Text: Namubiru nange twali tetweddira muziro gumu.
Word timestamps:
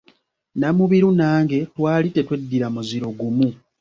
Namubiru 0.59 1.09
nange 1.19 1.57
twali 1.71 2.07
tetweddira 2.15 2.67
muziro 2.75 3.07
gumu. 3.19 3.49